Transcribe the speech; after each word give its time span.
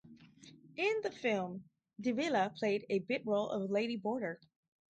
In 0.77 1.01
the 1.03 1.11
film, 1.11 1.65
De 1.99 2.11
Villa 2.11 2.51
played 2.57 2.87
a 2.89 2.97
bit 2.97 3.21
role 3.23 3.51
of 3.51 3.61
a 3.61 3.71
lady 3.71 3.97
boarder. 3.97 4.41